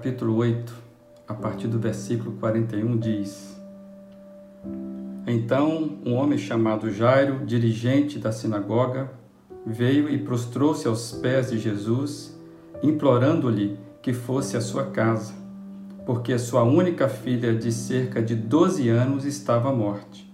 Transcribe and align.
Capítulo 0.00 0.36
8, 0.36 0.72
a 1.28 1.34
partir 1.34 1.68
do 1.68 1.78
versículo 1.78 2.32
41, 2.40 2.96
diz: 2.96 3.54
Então 5.26 5.98
um 6.06 6.14
homem 6.14 6.38
chamado 6.38 6.90
Jairo, 6.90 7.44
dirigente 7.44 8.18
da 8.18 8.32
sinagoga, 8.32 9.10
veio 9.66 10.08
e 10.08 10.16
prostrou-se 10.16 10.88
aos 10.88 11.12
pés 11.12 11.50
de 11.50 11.58
Jesus, 11.58 12.34
implorando-lhe 12.82 13.78
que 14.00 14.14
fosse 14.14 14.56
à 14.56 14.62
sua 14.62 14.86
casa, 14.86 15.34
porque 16.06 16.38
sua 16.38 16.62
única 16.62 17.06
filha 17.06 17.54
de 17.54 17.70
cerca 17.70 18.22
de 18.22 18.34
12 18.34 18.88
anos 18.88 19.26
estava 19.26 19.68
à 19.68 19.74
morte. 19.74 20.32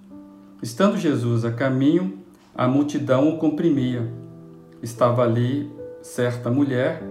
Estando 0.63 0.97
Jesus 0.97 1.45
a 1.45 1.51
caminho, 1.51 2.21
a 2.55 2.69
multidão 2.69 3.31
o 3.31 3.39
comprimia. 3.39 4.09
Estava 4.81 5.25
ali 5.25 5.69
certa 6.03 6.53
mulher 6.53 7.03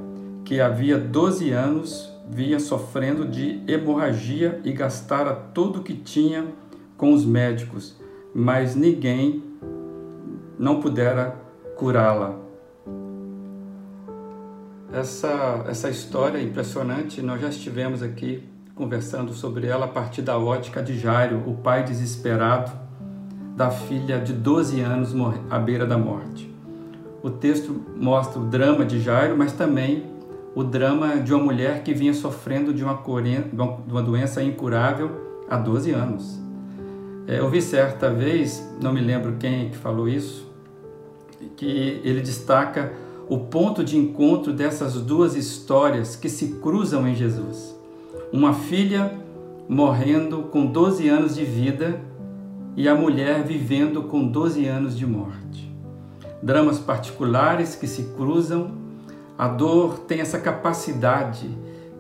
que 0.46 0.62
havia 0.62 0.98
12 0.98 1.52
anos 1.52 2.15
vinha 2.30 2.60
sofrendo 2.60 3.26
de 3.26 3.62
hemorragia 3.68 4.60
e 4.64 4.72
gastara 4.72 5.34
tudo 5.34 5.80
o 5.80 5.84
que 5.84 5.94
tinha 5.94 6.46
com 6.98 7.14
os 7.14 7.26
médicos, 7.26 7.96
mas 8.34 8.76
ninguém 8.76 9.44
não 10.58 10.80
pudera 10.80 11.36
curá-la. 11.76 12.36
Essa, 14.92 15.66
essa 15.68 15.90
história 15.90 16.38
é 16.38 16.42
impressionante, 16.42 17.22
nós 17.22 17.42
já 17.42 17.50
estivemos 17.50 18.02
aqui 18.02 18.44
conversando 18.74 19.34
sobre 19.34 19.68
ela 19.68 19.86
a 19.86 19.90
partir 19.90 20.22
da 20.22 20.38
ótica 20.38 20.82
de 20.82 20.98
Jairo, 20.98 21.44
o 21.46 21.56
pai 21.56 21.84
desesperado 21.84 22.72
da 23.56 23.72
filha 23.72 24.20
de 24.20 24.34
12 24.34 24.82
anos 24.82 25.14
à 25.50 25.58
beira 25.58 25.86
da 25.86 25.98
morte. 25.98 26.54
O 27.24 27.30
texto 27.30 27.82
mostra 27.96 28.40
o 28.40 28.46
drama 28.46 28.86
de 28.86 29.00
Jairo, 29.00 29.38
mas 29.38 29.54
também 29.54 30.15
o 30.56 30.64
drama 30.64 31.18
de 31.18 31.34
uma 31.34 31.44
mulher 31.44 31.84
que 31.84 31.94
vinha 31.94 32.14
sofrendo 32.14 32.74
de 32.74 32.82
uma, 32.82 32.96
de 32.96 33.92
uma 33.92 34.02
doença 34.02 34.42
incurável 34.42 35.12
há 35.50 35.58
12 35.58 35.92
anos. 35.92 36.40
É, 37.28 37.40
eu 37.40 37.50
vi 37.50 37.62
certa 37.62 38.10
vez, 38.10 38.66
não 38.82 38.94
me 38.94 39.02
lembro 39.02 39.36
quem 39.38 39.70
que 39.70 39.78
falou 39.78 40.08
isso, 40.08 40.50
que 41.58 42.00
ele 42.04 42.22
destaca 42.22 42.94
o 43.28 43.40
ponto 43.40 43.84
de 43.84 43.98
encontro 43.98 44.54
dessas 44.54 44.94
duas 45.02 45.36
histórias 45.36 46.16
que 46.16 46.30
se 46.30 46.54
cruzam 46.62 47.06
em 47.08 47.16
Jesus. 47.16 47.76
Uma 48.32 48.54
filha 48.54 49.12
morrendo 49.68 50.44
com 50.44 50.66
12 50.66 51.10
anos 51.10 51.36
de 51.36 51.44
vida 51.44 52.00
e 52.78 52.88
a 52.88 52.96
mulher 52.96 53.44
vivendo 53.44 54.04
com 54.04 54.26
12 54.26 54.66
anos 54.68 54.98
de 54.98 55.06
morte. 55.06 55.74
Dramas 56.42 56.78
particulares 56.80 57.76
que 57.76 57.88
se 57.88 58.04
cruzam 58.16 58.85
a 59.38 59.48
dor 59.48 60.00
tem 60.00 60.22
essa 60.22 60.40
capacidade 60.40 61.50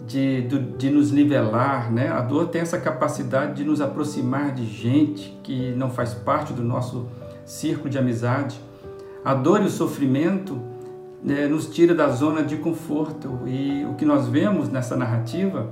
de, 0.07 0.43
de, 0.43 0.59
de, 0.59 0.89
nos 0.89 1.11
nivelar, 1.11 1.91
né? 1.91 2.09
A 2.09 2.21
dor 2.21 2.47
tem 2.47 2.61
essa 2.61 2.77
capacidade 2.77 3.55
de 3.55 3.63
nos 3.63 3.81
aproximar 3.81 4.53
de 4.53 4.65
gente 4.65 5.37
que 5.43 5.71
não 5.71 5.89
faz 5.89 6.13
parte 6.13 6.53
do 6.53 6.63
nosso 6.63 7.07
círculo 7.43 7.89
de 7.89 7.97
amizade. 7.97 8.59
A 9.23 9.33
dor 9.33 9.61
e 9.61 9.65
o 9.65 9.69
sofrimento 9.69 10.61
né, 11.23 11.47
nos 11.47 11.67
tira 11.67 11.95
da 11.95 12.07
zona 12.09 12.43
de 12.43 12.57
conforto 12.57 13.39
e 13.47 13.83
o 13.85 13.95
que 13.95 14.05
nós 14.05 14.27
vemos 14.27 14.69
nessa 14.69 14.95
narrativa 14.95 15.67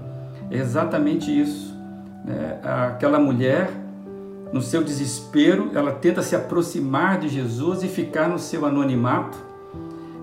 é 0.50 0.58
exatamente 0.58 1.30
isso. 1.30 1.78
Né? 2.25 2.59
Aquela 2.64 3.19
mulher, 3.19 3.69
no 4.52 4.61
seu 4.61 4.84
desespero, 4.84 5.69
ela 5.75 5.91
tenta 5.91 6.23
se 6.23 6.35
aproximar 6.35 7.19
de 7.19 7.29
Jesus 7.29 7.84
e 7.84 7.88
ficar 7.88 8.28
no 8.28 8.40
seu 8.40 8.66
anonimato. 8.66 9.38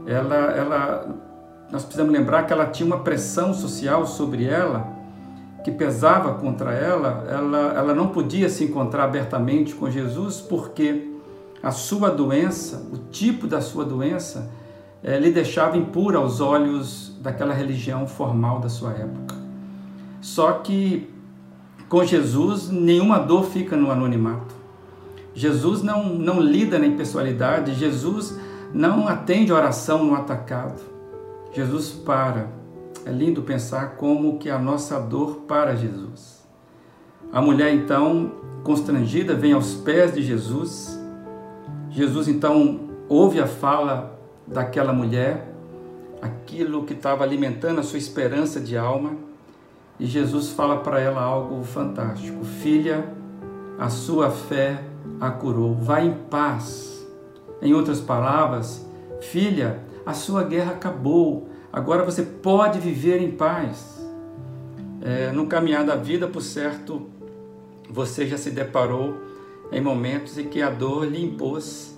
Ela, 0.06 0.37
ela 0.56 1.30
nós 1.70 1.84
precisamos 1.84 2.12
lembrar 2.12 2.44
que 2.44 2.53
ela 2.53 2.66
tinha 2.66 2.86
uma 2.86 3.00
pressão 3.00 3.54
social 3.54 4.06
sobre 4.06 4.44
ela 4.44 4.98
que 5.62 5.70
pesava 5.70 6.34
contra 6.34 6.72
ela, 6.72 7.26
ela, 7.28 7.75
ela 7.76 7.94
não 7.94 8.08
podia 8.08 8.48
se 8.48 8.64
encontrar 8.64 9.04
abertamente 9.04 9.75
com 9.75 9.91
Jesus 9.91 10.41
porque 10.41 11.10
a 11.62 11.70
sua 11.70 12.10
doença, 12.10 12.88
o 12.91 12.97
tipo 13.10 13.47
da 13.47 13.60
sua 13.60 13.84
doença, 13.84 14.50
é, 15.03 15.19
lhe 15.19 15.31
deixava 15.31 15.76
impura 15.76 16.19
aos 16.19 16.41
olhos 16.41 17.14
daquela 17.20 17.53
religião 17.53 18.06
formal 18.06 18.60
da 18.60 18.69
sua 18.69 18.92
época. 18.92 19.37
Só 20.20 20.52
que 20.52 21.08
com 21.88 22.04
Jesus 22.04 22.70
nenhuma 22.70 23.19
dor 23.19 23.44
fica 23.44 23.76
no 23.76 23.91
anonimato. 23.91 24.54
Jesus 25.34 25.82
não, 25.82 26.04
não 26.04 26.41
lida 26.41 26.78
na 26.78 26.87
impessoalidade, 26.87 27.75
Jesus 27.75 28.38
não 28.72 29.06
atende 29.06 29.52
oração 29.52 30.04
no 30.04 30.14
atacado. 30.14 30.81
Jesus 31.53 31.91
para. 31.91 32.49
É 33.05 33.11
lindo 33.11 33.43
pensar 33.43 33.97
como 33.97 34.38
que 34.38 34.50
a 34.50 34.59
nossa 34.59 34.99
dor 35.00 35.43
para 35.49 35.75
Jesus. 35.75 36.41
A 37.33 37.41
mulher 37.41 37.72
então, 37.75 38.33
constrangida, 38.62 39.34
vem 39.34 39.53
aos 39.53 39.75
pés 39.75 40.15
de 40.15 40.22
Jesus. 40.22 40.99
Jesus 41.91 42.28
então 42.28 42.81
ouve 43.09 43.41
a 43.41 43.47
fala 43.47 44.19
daquela 44.47 44.93
mulher, 44.93 45.53
aquilo 46.21 46.84
que 46.84 46.93
estava 46.93 47.25
alimentando 47.25 47.81
a 47.81 47.82
sua 47.82 47.99
esperança 47.99 48.61
de 48.61 48.77
alma, 48.77 49.17
e 49.99 50.06
Jesus 50.06 50.50
fala 50.50 50.78
para 50.78 51.00
ela 51.00 51.22
algo 51.22 51.62
fantástico: 51.62 52.44
Filha, 52.44 53.05
a 53.78 53.88
sua 53.88 54.31
fé 54.31 54.82
a 55.21 55.31
curou, 55.31 55.75
vá 55.75 56.00
em 56.00 56.15
paz. 56.15 57.06
Em 57.62 57.75
outras 57.75 58.00
palavras, 58.00 58.87
filha, 59.21 59.81
a 60.10 60.15
sua 60.15 60.43
guerra 60.43 60.72
acabou, 60.72 61.48
agora 61.72 62.04
você 62.04 62.22
pode 62.22 62.81
viver 62.81 63.22
em 63.22 63.31
paz. 63.31 64.04
É, 65.00 65.31
no 65.31 65.47
caminhar 65.47 65.84
da 65.84 65.94
vida, 65.94 66.26
por 66.26 66.43
certo, 66.43 67.06
você 67.88 68.26
já 68.26 68.37
se 68.37 68.50
deparou 68.50 69.15
em 69.70 69.81
momentos 69.81 70.37
em 70.37 70.49
que 70.49 70.60
a 70.60 70.69
dor 70.69 71.06
lhe 71.06 71.25
impôs 71.25 71.97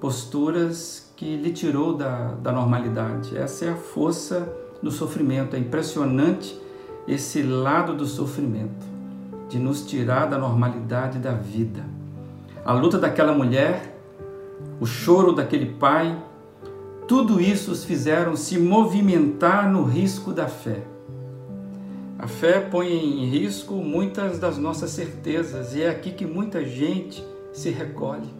posturas 0.00 1.12
que 1.16 1.36
lhe 1.36 1.52
tirou 1.52 1.94
da, 1.94 2.34
da 2.34 2.50
normalidade. 2.50 3.38
Essa 3.38 3.66
é 3.66 3.68
a 3.70 3.76
força 3.76 4.52
do 4.82 4.90
sofrimento. 4.90 5.54
É 5.54 5.58
impressionante 5.60 6.60
esse 7.06 7.42
lado 7.42 7.94
do 7.94 8.06
sofrimento, 8.06 8.84
de 9.48 9.60
nos 9.60 9.86
tirar 9.86 10.26
da 10.26 10.36
normalidade 10.36 11.20
da 11.20 11.32
vida. 11.32 11.84
A 12.64 12.72
luta 12.72 12.98
daquela 12.98 13.32
mulher, 13.32 13.96
o 14.80 14.86
choro 14.86 15.32
daquele 15.32 15.66
pai, 15.66 16.16
tudo 17.12 17.42
isso 17.42 17.70
os 17.70 17.84
fizeram 17.84 18.34
se 18.34 18.58
movimentar 18.58 19.70
no 19.70 19.84
risco 19.84 20.32
da 20.32 20.48
fé. 20.48 20.78
A 22.18 22.26
fé 22.26 22.58
põe 22.58 22.90
em 22.90 23.26
risco 23.26 23.74
muitas 23.74 24.38
das 24.38 24.56
nossas 24.56 24.92
certezas 24.92 25.74
e 25.74 25.82
é 25.82 25.90
aqui 25.90 26.12
que 26.12 26.24
muita 26.24 26.64
gente 26.64 27.22
se 27.52 27.68
recolhe. 27.68 28.30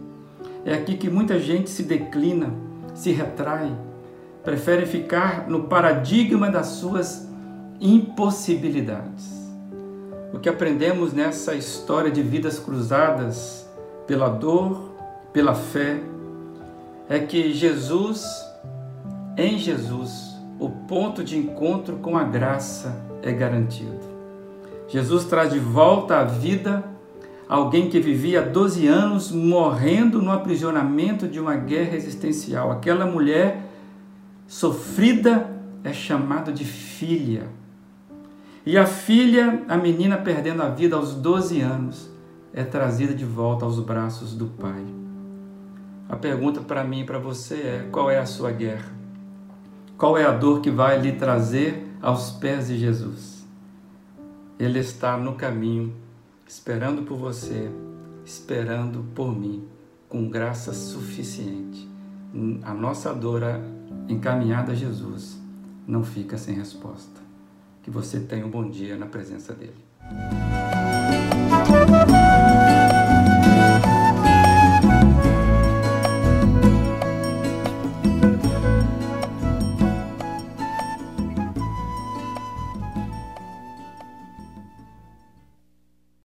É 0.65 0.73
aqui 0.73 0.97
que 0.97 1.07
muita 1.07 1.39
gente 1.39 1.69
se 1.69 1.83
declina, 1.83 2.51
se 2.95 3.11
retrai, 3.11 3.77
prefere 4.43 4.87
ficar 4.87 5.47
no 5.47 5.65
paradigma 5.65 6.49
das 6.49 6.65
suas 6.65 7.29
impossibilidades. 7.79 9.29
O 10.33 10.39
que 10.39 10.49
aprendemos 10.49 11.13
nessa 11.13 11.53
história 11.53 12.09
de 12.09 12.23
vidas 12.23 12.57
cruzadas 12.57 13.69
pela 14.07 14.29
dor, 14.29 14.95
pela 15.31 15.53
fé, 15.53 16.01
é 17.07 17.19
que 17.19 17.53
Jesus 17.53 18.51
em 19.35 19.57
Jesus, 19.57 20.35
o 20.59 20.69
ponto 20.69 21.23
de 21.23 21.37
encontro 21.37 21.97
com 21.97 22.17
a 22.17 22.23
graça 22.23 23.03
é 23.21 23.31
garantido. 23.31 23.99
Jesus 24.87 25.25
traz 25.25 25.51
de 25.51 25.59
volta 25.59 26.19
à 26.19 26.23
vida 26.23 26.83
alguém 27.49 27.89
que 27.89 27.99
vivia 27.99 28.41
há 28.41 28.45
12 28.45 28.87
anos 28.87 29.31
morrendo 29.31 30.21
no 30.21 30.31
aprisionamento 30.31 31.27
de 31.27 31.39
uma 31.39 31.55
guerra 31.55 31.95
existencial. 31.95 32.71
Aquela 32.71 33.05
mulher 33.05 33.69
sofrida 34.47 35.49
é 35.83 35.91
chamada 35.91 36.51
de 36.51 36.63
filha. 36.63 37.47
E 38.65 38.77
a 38.77 38.85
filha, 38.85 39.63
a 39.67 39.75
menina 39.75 40.17
perdendo 40.17 40.61
a 40.61 40.69
vida 40.69 40.95
aos 40.95 41.15
12 41.15 41.59
anos, 41.59 42.09
é 42.53 42.63
trazida 42.63 43.13
de 43.13 43.25
volta 43.25 43.65
aos 43.65 43.79
braços 43.79 44.35
do 44.35 44.45
Pai. 44.45 44.85
A 46.07 46.15
pergunta 46.15 46.61
para 46.61 46.83
mim 46.83 47.01
e 47.01 47.03
para 47.03 47.17
você 47.17 47.55
é: 47.55 47.87
qual 47.91 48.11
é 48.11 48.19
a 48.19 48.25
sua 48.25 48.51
guerra? 48.51 49.02
Qual 49.97 50.17
é 50.17 50.25
a 50.25 50.31
dor 50.31 50.61
que 50.61 50.71
vai 50.71 50.99
lhe 50.99 51.13
trazer 51.13 51.87
aos 52.01 52.31
pés 52.31 52.67
de 52.67 52.77
Jesus? 52.77 53.45
Ele 54.59 54.79
está 54.79 55.17
no 55.17 55.35
caminho, 55.35 55.93
esperando 56.47 57.03
por 57.03 57.17
você, 57.17 57.69
esperando 58.25 59.05
por 59.15 59.37
mim, 59.37 59.67
com 60.09 60.29
graça 60.29 60.73
suficiente. 60.73 61.87
A 62.63 62.73
nossa 62.73 63.13
dor 63.13 63.43
encaminhada 64.07 64.71
a 64.71 64.75
Jesus 64.75 65.39
não 65.87 66.03
fica 66.03 66.37
sem 66.37 66.55
resposta. 66.55 67.21
Que 67.81 67.91
você 67.91 68.19
tenha 68.19 68.45
um 68.45 68.49
bom 68.49 68.69
dia 68.69 68.97
na 68.97 69.05
presença 69.05 69.53
dele. 69.53 69.75